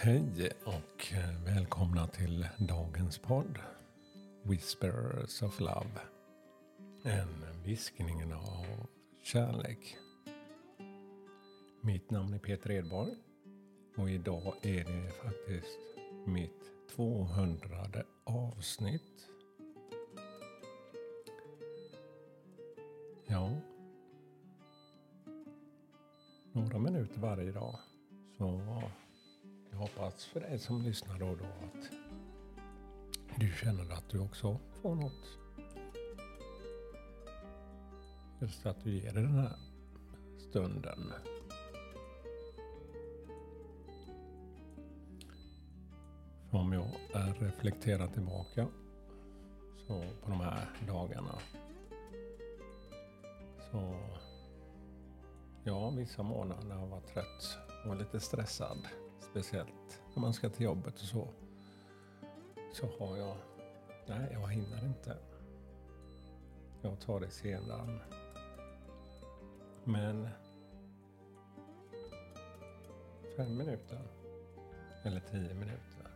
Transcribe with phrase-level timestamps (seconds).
[0.00, 1.12] Hej och
[1.44, 3.58] välkomna till dagens podd
[4.42, 6.00] Whispers of Love.
[7.04, 8.86] En viskning av
[9.22, 9.96] kärlek.
[11.80, 13.14] Mitt namn är Peter Edborg
[13.96, 15.78] och idag är det faktiskt
[16.26, 17.86] mitt 200
[18.24, 19.28] avsnitt.
[23.26, 23.50] Ja,
[26.52, 27.78] några minuter varje dag.
[28.38, 28.80] Så
[29.78, 31.90] jag hoppas för dig som lyssnar då och då att
[33.36, 35.38] du känner att du också får något.
[38.40, 39.56] Just att du ger dig den här
[40.38, 41.12] stunden.
[46.50, 46.90] För om jag
[47.40, 48.68] reflekterar tillbaka
[49.86, 51.38] så på de här dagarna
[53.70, 53.98] så
[55.64, 58.78] ja, vissa månader har jag varit trött och lite stressad
[59.30, 61.28] speciellt när man ska till jobbet och så,
[62.72, 63.36] så har jag,
[64.06, 65.16] nej jag hinner inte.
[66.82, 68.00] Jag tar det senare.
[69.84, 70.28] Men
[73.36, 74.02] fem minuter
[75.02, 76.10] eller tio minuter.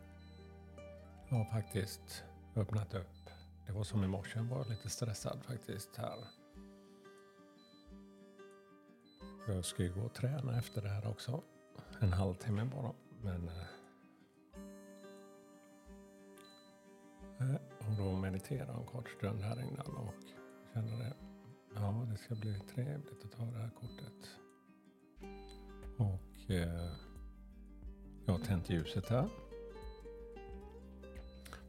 [1.29, 2.25] Jag har faktiskt
[2.57, 3.31] öppnat upp.
[3.67, 6.27] Det var som i morse, jag var lite stressad faktiskt här.
[9.49, 11.43] Jag ska ju gå och träna efter det här också.
[12.01, 12.93] En halvtimme bara.
[13.23, 13.49] Men...
[13.49, 13.55] Eh,
[17.51, 20.15] eh och då mediterade en kort stund här innan och
[20.75, 21.15] kände det.
[21.75, 24.31] Ja, det ska bli trevligt att ta det här kortet.
[25.97, 26.93] Och eh,
[28.27, 29.29] jag har tänt ljuset här.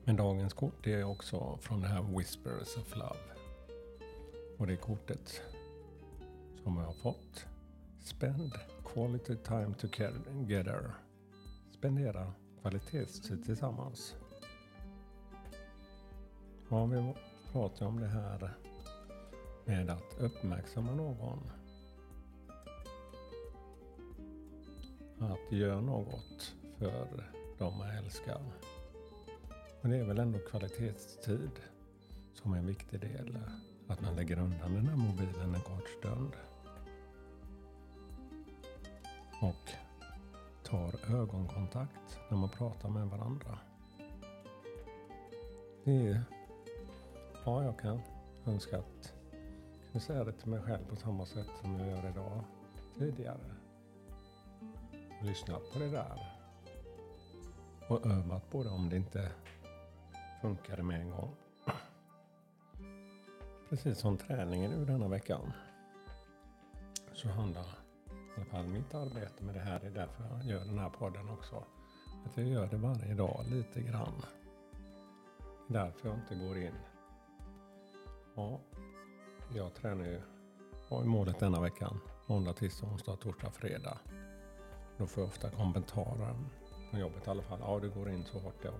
[0.04, 3.20] Men dagens kort är också från det här Whispers of Love.
[4.58, 5.42] Och det kortet
[6.64, 7.46] som jag har fått.
[8.00, 8.54] Spänd
[8.94, 10.94] quality time together
[11.72, 14.16] spendera kvalitetstid tillsammans.
[16.70, 17.14] Ja, vi
[17.52, 18.54] pratar om det här
[19.66, 21.52] med att uppmärksamma någon.
[25.20, 27.24] Att göra något för
[27.58, 28.42] de man älskar.
[29.82, 31.52] Men det är väl ändå kvalitetstid
[32.34, 33.40] som är en viktig del.
[33.88, 36.34] Att man lägger undan den här mobilen en kort stund.
[39.44, 39.72] Och
[40.64, 43.60] tar ögonkontakt när man pratar med varandra.
[45.84, 46.24] Det är,
[47.46, 48.02] ja, jag kan
[48.46, 49.14] önska att
[49.72, 52.44] jag kunde säga det till mig själv på samma sätt som jag gör idag
[52.98, 53.56] tidigare.
[55.22, 56.34] Lyssnat på det där
[57.88, 59.32] och övat på det om det inte
[60.42, 61.36] funkade med en gång.
[63.70, 65.54] Precis som träningen nu denna veckan
[67.14, 67.83] så handlar
[68.36, 69.80] i alla fall mitt arbete med det här.
[69.80, 71.64] det är därför jag gör den här podden också.
[72.26, 74.22] Att jag gör det varje dag lite grann.
[75.68, 76.76] Det är därför jag inte går in.
[78.36, 78.60] Ja,
[79.56, 80.22] jag tränar ju.
[80.90, 82.00] Vad är målet denna veckan?
[82.28, 83.98] Måndag, tisdag, onsdag, torsdag, fredag.
[84.98, 86.36] Då får jag ofta kommentarer
[86.90, 87.60] från jobbet i alla fall.
[87.62, 88.64] Ja, det går in så hårt.
[88.64, 88.72] Ja,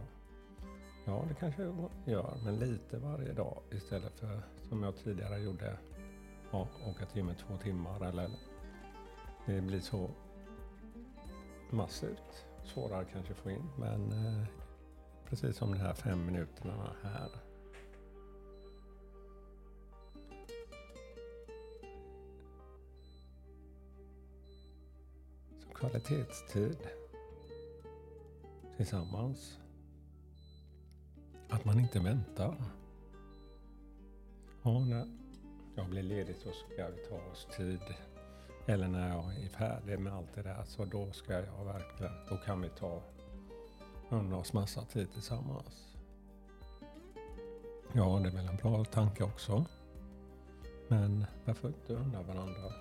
[1.06, 5.78] ja det kanske jag gör, men lite varje dag istället för som jag tidigare gjorde.
[6.52, 8.30] Ja, åka till gymmet två timmar eller
[9.46, 10.10] det blir så
[11.70, 12.46] massivt.
[12.64, 14.46] Svårare kanske att få in, men eh,
[15.26, 17.30] precis som de här fem minuterna här.
[25.60, 26.78] Så kvalitetstid
[28.78, 29.60] tillsammans.
[31.50, 32.64] Att man inte väntar.
[34.64, 35.08] Ja, när
[35.76, 37.82] jag blir ledig så ska vi ta oss tid
[38.66, 42.38] eller när jag är färdig med allt det där så då ska jag verkligen, då
[42.38, 43.02] kan vi ta
[44.10, 45.98] unna oss massa tid tillsammans.
[47.94, 49.66] Ja, det är väl en bra tanke också.
[50.88, 52.74] Men varför inte unna varandra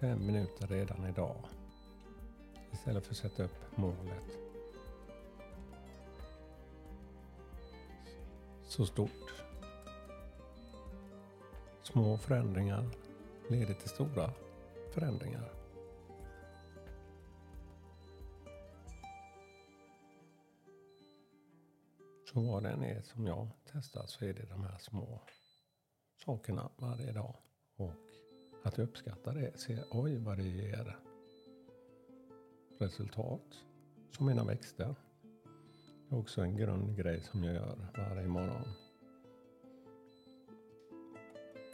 [0.00, 1.36] fem minuter redan idag?
[2.72, 4.38] Istället för att sätta upp målet
[8.68, 9.10] så stort.
[11.82, 12.90] Små förändringar
[13.48, 14.30] leder till stora
[14.96, 15.52] förändringar.
[22.32, 25.20] Så vad den är som jag testar så är det de här små
[26.24, 27.36] sakerna varje dag.
[27.76, 27.92] Och
[28.64, 30.98] att uppskatta det, se oj vad det ger
[32.78, 33.64] resultat.
[34.10, 34.94] Som mina växter.
[36.08, 38.85] Det är också en grundgrej som jag gör varje morgon.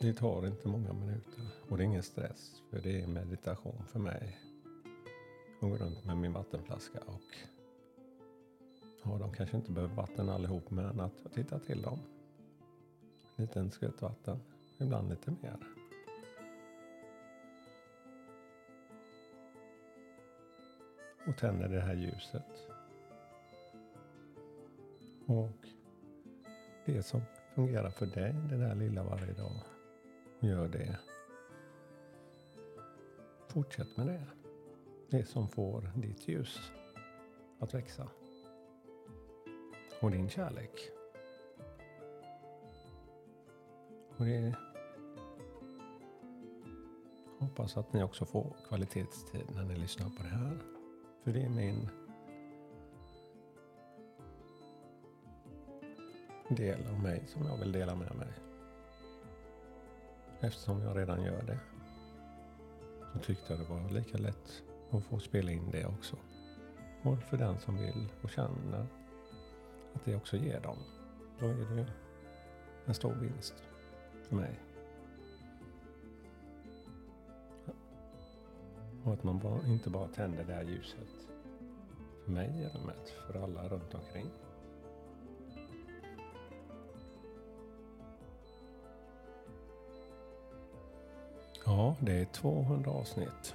[0.02, 3.99] Det tar inte många minuter och det är ingen stress för det är meditation för
[3.99, 4.38] mig.
[5.60, 7.37] Jag går runt med min vattenflaska och
[9.04, 11.99] ja, de kanske inte behöver vatten allihop men att tittar till dem.
[13.37, 14.40] En liten skvätt vatten,
[14.78, 15.56] ibland lite mer.
[21.26, 22.69] Och tänder det här ljuset.
[25.26, 25.66] Och
[26.84, 27.20] det som
[27.54, 29.72] fungerar för dig, det där lilla varje dag.
[30.44, 30.99] Gör det.
[33.49, 34.27] Fortsätt med det.
[35.11, 36.73] Det som får ditt ljus
[37.59, 38.09] att växa.
[40.00, 40.91] Och din kärlek.
[44.17, 44.55] Och det
[47.38, 50.59] hoppas att ni också får kvalitetstid när ni lyssnar på det här.
[51.25, 51.88] För det är min
[56.49, 58.51] del av mig som jag vill dela med mig.
[60.43, 61.59] Eftersom jag redan gör det.
[63.12, 66.17] Så tyckte jag det var lika lätt att få spela in det också.
[67.03, 68.87] Och för den som vill och känner
[69.94, 70.79] att det också ger dem.
[71.41, 71.87] Då är det
[72.87, 73.55] en stor vinst
[74.29, 74.61] för mig.
[79.05, 81.29] Och att man bara, inte bara tänder det här ljuset
[82.25, 84.31] för mig i rummet, för alla runt omkring.
[91.73, 93.55] Ja, det är 200 avsnitt.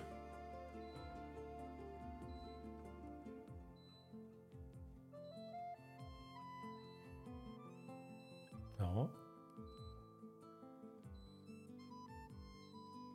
[8.77, 9.07] Ja.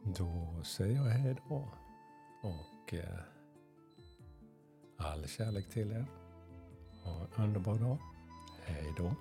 [0.05, 1.69] Då säger jag hej då.
[2.43, 3.21] Och eh,
[4.97, 6.07] all kärlek till er.
[7.05, 7.99] Ha en underbar dag.
[8.65, 9.15] Hej då.